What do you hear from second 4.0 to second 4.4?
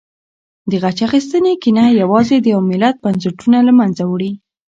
وړي.